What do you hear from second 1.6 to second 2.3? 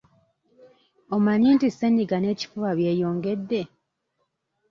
ssenyiga